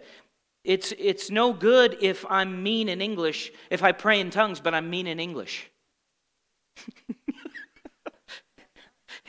[0.64, 4.76] it's, it's no good if I'm mean in English, if I pray in tongues, but
[4.76, 5.72] I'm mean in English.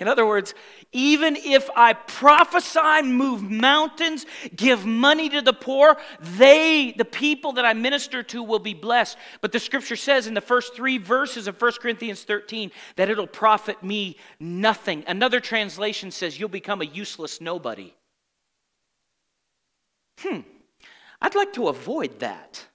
[0.03, 0.53] in other words,
[0.91, 7.65] even if I prophesy, move mountains, give money to the poor, they, the people that
[7.65, 9.17] I minister to, will be blessed.
[9.41, 13.29] But the scripture says in the first three verses of 1 Corinthians 13 that it'll
[13.29, 15.05] profit me nothing.
[15.07, 17.95] Another translation says you'll become a useless nobody.
[20.19, 20.41] Hmm,
[21.21, 22.67] I'd like to avoid that.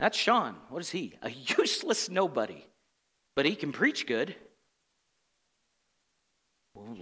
[0.00, 0.56] That's Sean.
[0.70, 1.14] What is he?
[1.22, 2.64] A useless nobody.
[3.36, 4.34] But he can preach good.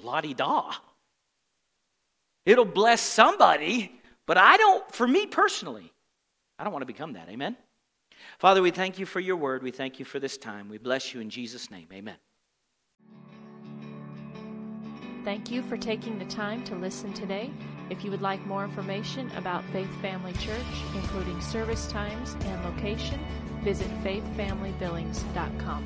[0.02, 0.72] La di da.
[2.44, 3.92] It'll bless somebody,
[4.26, 5.92] but I don't, for me personally,
[6.58, 7.28] I don't want to become that.
[7.28, 7.56] Amen?
[8.38, 9.62] Father, we thank you for your word.
[9.62, 10.68] We thank you for this time.
[10.68, 11.88] We bless you in Jesus' name.
[11.92, 12.16] Amen.
[15.24, 17.50] Thank you for taking the time to listen today.
[17.90, 20.64] If you would like more information about Faith Family Church,
[20.94, 23.18] including service times and location,
[23.64, 25.84] visit faithfamilybillings.com.